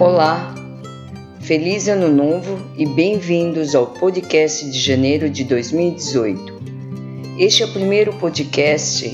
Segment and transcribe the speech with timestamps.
[0.00, 0.54] Olá,
[1.40, 6.56] feliz Ano Novo e bem-vindos ao podcast de janeiro de 2018.
[7.36, 9.08] Este é o primeiro podcast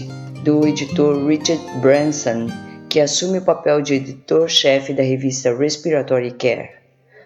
[0.45, 2.49] do editor Richard Branson,
[2.91, 6.73] que assume o papel de editor-chefe da revista Respiratory Care.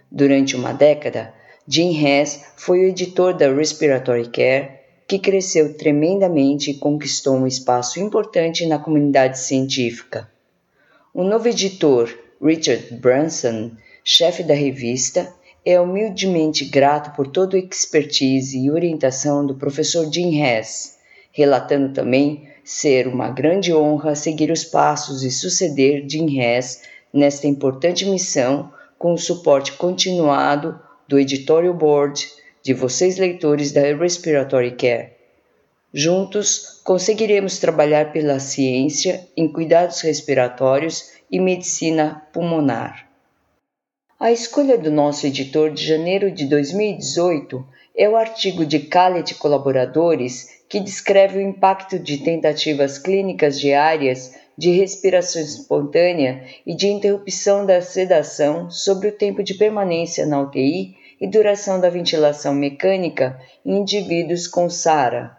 [0.09, 1.35] Durante uma década,
[1.67, 4.71] Jim Hess foi o editor da Respiratory Care,
[5.05, 10.31] que cresceu tremendamente e conquistou um espaço importante na comunidade científica.
[11.13, 12.09] O novo editor,
[12.41, 13.73] Richard Branson,
[14.05, 15.33] chefe da revista,
[15.65, 20.97] é humildemente grato por toda a expertise e orientação do professor Jim Hess,
[21.33, 28.07] relatando também ser uma grande honra seguir os passos e suceder Jim Hess nesta importante
[28.07, 32.29] missão com o suporte continuado do editorial board
[32.63, 35.13] de vocês leitores da Respiratory Care.
[35.93, 43.09] Juntos, conseguiremos trabalhar pela ciência em cuidados respiratórios e medicina pulmonar.
[44.21, 47.65] A escolha do nosso editor de janeiro de 2018
[47.97, 54.71] é o artigo de e colaboradores que descreve o impacto de tentativas clínicas diárias de
[54.73, 61.29] respiração espontânea e de interrupção da sedação sobre o tempo de permanência na UTI e
[61.29, 65.37] duração da ventilação mecânica em indivíduos com SARA.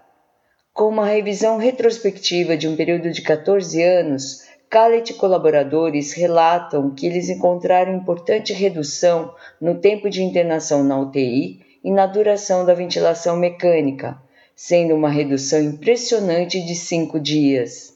[0.74, 7.08] Com uma revisão retrospectiva de um período de 14 anos, Callet e colaboradores relatam que
[7.08, 13.36] eles encontraram importante redução no tempo de internação na UTI e na duração da ventilação
[13.36, 14.22] mecânica,
[14.56, 17.96] sendo uma redução impressionante de cinco dias.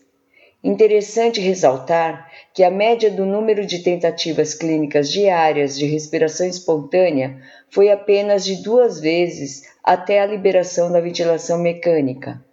[0.63, 7.91] Interessante ressaltar que a média do número de tentativas clínicas diárias de respiração espontânea foi
[7.91, 12.43] apenas de duas vezes até a liberação da ventilação mecânica.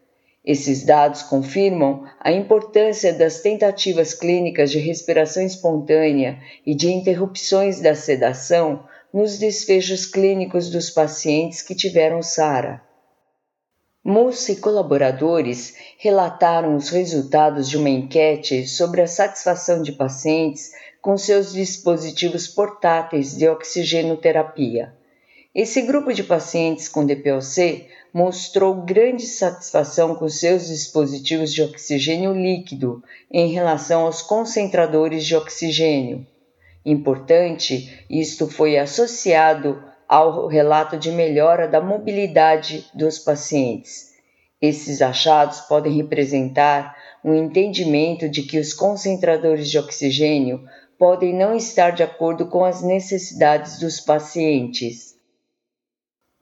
[0.44, 7.94] Esses dados confirmam a importância das tentativas clínicas de respiração espontânea e de interrupções da
[7.94, 12.82] sedação nos desfechos clínicos dos pacientes que tiveram SARA.
[14.02, 20.70] Mussa e colaboradores relataram os resultados de uma enquete sobre a satisfação de pacientes
[21.02, 24.94] com seus dispositivos portáteis de oxigenoterapia.
[25.52, 33.02] Esse grupo de pacientes com DPOC mostrou grande satisfação com seus dispositivos de oxigênio líquido
[33.28, 36.24] em relação aos concentradores de oxigênio.
[36.86, 44.10] Importante, isto foi associado ao relato de melhora da mobilidade dos pacientes.
[44.62, 46.94] Esses achados podem representar
[47.24, 50.62] um entendimento de que os concentradores de oxigênio
[50.96, 55.09] podem não estar de acordo com as necessidades dos pacientes.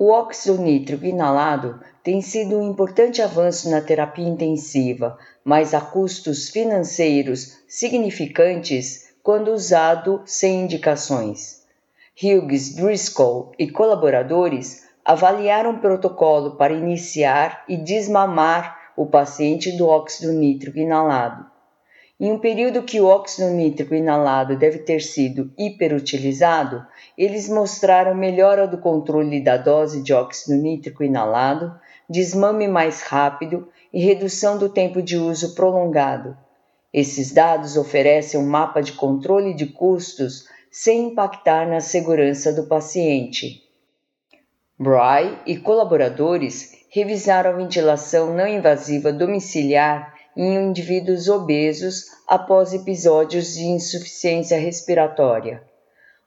[0.01, 6.51] O óxido nítrico inalado tem sido um importante avanço na terapia intensiva, mas a custos
[6.51, 11.65] financeiros significantes quando usado sem indicações.
[12.23, 20.33] Hughes Driscoll e colaboradores avaliaram o protocolo para iniciar e desmamar o paciente do óxido
[20.33, 21.58] nítrico inalado.
[22.21, 26.85] Em um período que o óxido nítrico inalado deve ter sido hiperutilizado,
[27.17, 31.79] eles mostraram melhora do controle da dose de óxido nítrico inalado,
[32.11, 36.37] desmame mais rápido e redução do tempo de uso prolongado.
[36.93, 43.63] Esses dados oferecem um mapa de controle de custos sem impactar na segurança do paciente.
[44.77, 53.65] Bry e colaboradores revisaram a ventilação não invasiva domiciliar em indivíduos obesos após episódios de
[53.65, 55.61] insuficiência respiratória.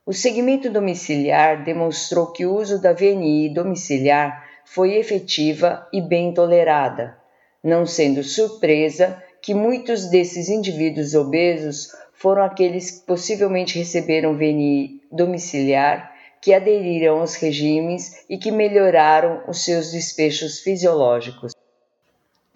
[0.05, 7.17] O segmento domiciliar demonstrou que o uso da VNI domiciliar foi efetiva e bem tolerada,
[7.63, 16.11] não sendo surpresa que muitos desses indivíduos obesos foram aqueles que possivelmente receberam VNI domiciliar,
[16.41, 21.53] que aderiram aos regimes e que melhoraram os seus desfechos fisiológicos.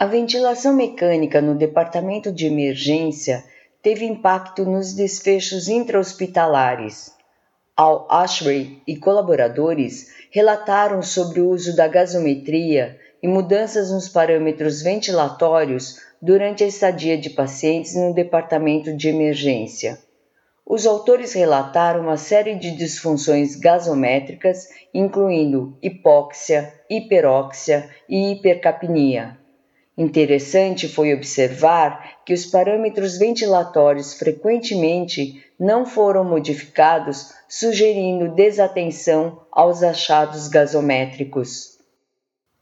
[0.06, 3.44] A ventilação mecânica no departamento de emergência
[3.82, 7.12] teve impacto nos desfechos intra-hospitalares.
[7.76, 16.00] Al Ashray e colaboradores relataram sobre o uso da gasometria e mudanças nos parâmetros ventilatórios
[16.22, 19.98] durante a estadia de pacientes no departamento de emergência.
[20.64, 29.44] Os autores relataram uma série de disfunções gasométricas, incluindo hipóxia, hiperóxia e hipercapnia.
[29.98, 40.50] Interessante foi observar que os parâmetros ventilatórios frequentemente não foram modificados, sugerindo desatenção aos achados
[40.50, 41.76] gasométricos.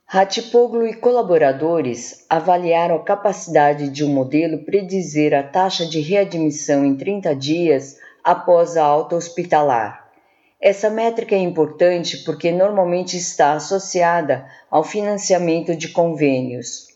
[0.06, 6.96] Ratipoglu e colaboradores avaliaram a capacidade de um modelo predizer a taxa de readmissão em
[6.96, 10.08] 30 dias após a alta hospitalar.
[10.62, 16.93] Essa métrica é importante porque normalmente está associada ao financiamento de convênios.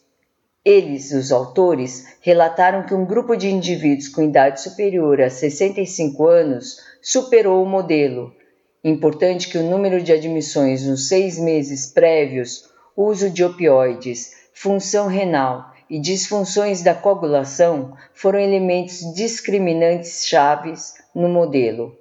[0.70, 6.82] Eles, os autores, relataram que um grupo de indivíduos com idade superior a 65 anos
[7.02, 8.36] superou o modelo.
[8.84, 15.72] Importante que o número de admissões nos seis meses prévios, uso de opioides, função renal
[15.90, 21.98] e disfunções da coagulação foram elementos discriminantes chaves no modelo.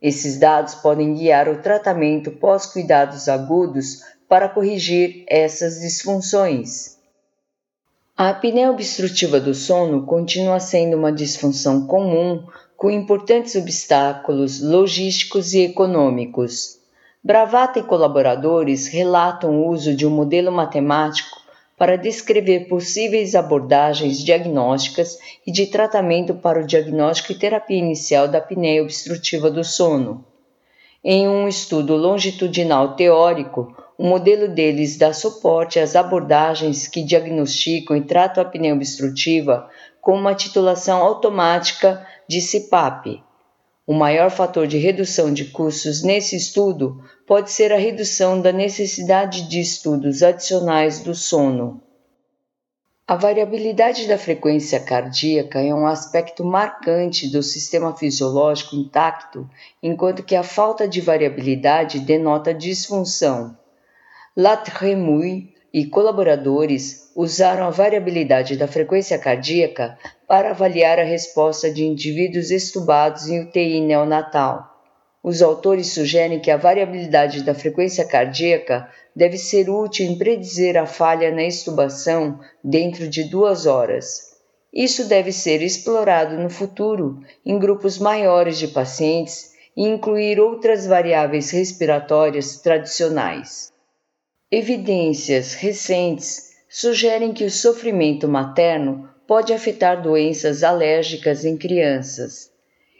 [0.00, 6.93] Esses dados podem guiar o tratamento pós-cuidados agudos para corrigir essas disfunções.
[8.16, 12.44] A apneia obstrutiva do sono continua sendo uma disfunção comum
[12.76, 16.78] com importantes obstáculos logísticos e econômicos.
[17.24, 21.42] Bravata e colaboradores relatam o uso de um modelo matemático
[21.76, 28.38] para descrever possíveis abordagens diagnósticas e de tratamento para o diagnóstico e terapia inicial da
[28.38, 30.24] apneia obstrutiva do sono.
[31.02, 38.02] Em um estudo longitudinal teórico, o modelo deles dá suporte às abordagens que diagnosticam e
[38.02, 39.70] tratam a apneia obstrutiva
[40.00, 43.22] com uma titulação automática de CPAP.
[43.86, 49.48] O maior fator de redução de custos nesse estudo pode ser a redução da necessidade
[49.48, 51.80] de estudos adicionais do sono.
[53.06, 59.48] A variabilidade da frequência cardíaca é um aspecto marcante do sistema fisiológico intacto,
[59.82, 63.54] enquanto que a falta de variabilidade denota disfunção.
[64.36, 69.96] Latremouille e colaboradores usaram a variabilidade da frequência cardíaca
[70.26, 74.74] para avaliar a resposta de indivíduos estubados em UTI neonatal.
[75.22, 80.84] Os autores sugerem que a variabilidade da frequência cardíaca deve ser útil em predizer a
[80.84, 84.34] falha na estubação dentro de duas horas.
[84.72, 91.52] Isso deve ser explorado no futuro em grupos maiores de pacientes e incluir outras variáveis
[91.52, 93.72] respiratórias tradicionais.
[94.56, 102.52] Evidências recentes sugerem que o sofrimento materno pode afetar doenças alérgicas em crianças.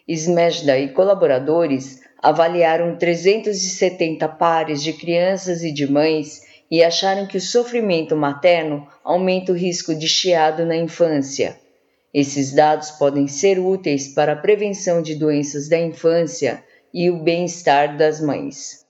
[0.09, 7.41] Smejda e colaboradores avaliaram 370 pares de crianças e de mães e acharam que o
[7.41, 11.57] sofrimento materno aumenta o risco de chiado na infância.
[12.13, 17.97] Esses dados podem ser úteis para a prevenção de doenças da infância e o bem-estar
[17.97, 18.84] das mães.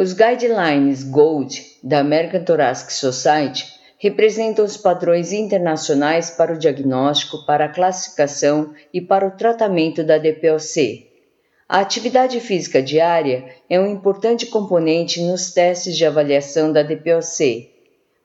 [0.00, 3.66] Os guidelines Gold da American Thoracic Society
[3.98, 10.16] representam os padrões internacionais para o diagnóstico, para a classificação e para o tratamento da
[10.16, 11.04] DPOC.
[11.68, 17.68] A atividade física diária é um importante componente nos testes de avaliação da DPOC.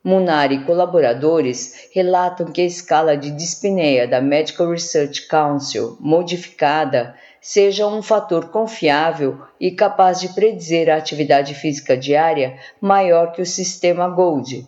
[0.03, 7.85] Munar e colaboradores relatam que a escala de dispneia da Medical Research Council, modificada, seja
[7.85, 14.07] um fator confiável e capaz de predizer a atividade física diária maior que o sistema
[14.07, 14.65] GOLD.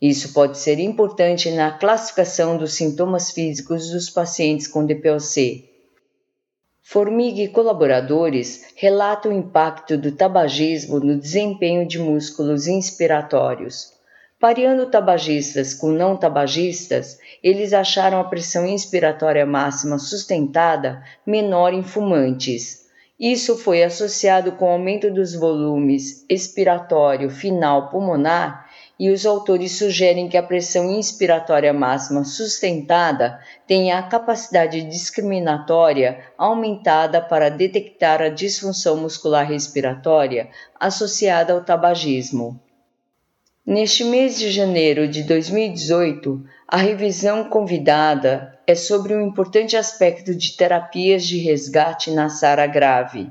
[0.00, 5.68] Isso pode ser importante na classificação dos sintomas físicos dos pacientes com DPOC.
[6.80, 13.92] Formiga e colaboradores relatam o impacto do tabagismo no desempenho de músculos inspiratórios.
[14.42, 22.88] Pareando tabagistas com não tabagistas, eles acharam a pressão inspiratória máxima sustentada menor em fumantes.
[23.20, 30.28] Isso foi associado com o aumento dos volumes expiratório final pulmonar e os autores sugerem
[30.28, 38.96] que a pressão inspiratória máxima sustentada tenha a capacidade discriminatória aumentada para detectar a disfunção
[38.96, 40.48] muscular respiratória
[40.80, 42.60] associada ao tabagismo.
[43.64, 50.56] Neste mês de janeiro de 2018, a revisão convidada é sobre um importante aspecto de
[50.56, 53.30] terapias de resgate na SARA grave.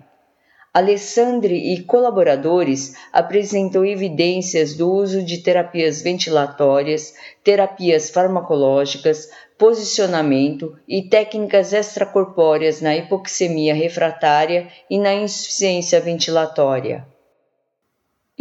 [0.74, 11.74] Alessandre e colaboradores apresentam evidências do uso de terapias ventilatórias, terapias farmacológicas, posicionamento e técnicas
[11.74, 17.11] extracorpóreas na hipoxemia refratária e na insuficiência ventilatória.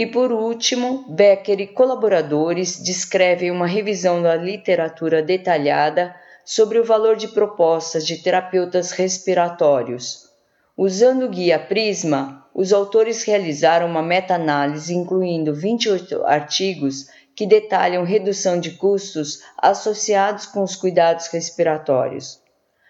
[0.00, 7.16] E por último, Becker e colaboradores descrevem uma revisão da literatura detalhada sobre o valor
[7.16, 10.30] de propostas de terapeutas respiratórios
[10.74, 18.58] Usando o guia Prisma, os autores realizaram uma meta-análise incluindo 28 artigos que detalham redução
[18.58, 22.40] de custos associados com os cuidados respiratórios.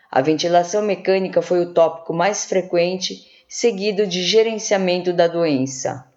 [0.08, 6.08] A ventilação mecânica foi o tópico mais frequente, seguido de gerenciamento da doença.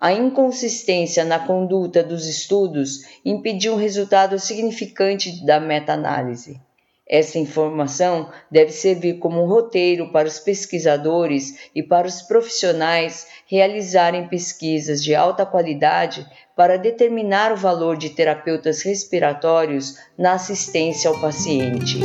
[0.00, 6.60] A inconsistência na conduta dos estudos impediu um resultado significante da meta-análise.
[7.04, 14.28] Essa informação deve servir como um roteiro para os pesquisadores e para os profissionais realizarem
[14.28, 16.24] pesquisas de alta qualidade
[16.54, 21.98] para determinar o valor de terapeutas respiratórios na assistência ao paciente.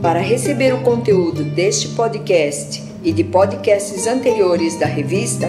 [0.00, 5.48] Para receber o conteúdo deste podcast e de podcasts anteriores da revista,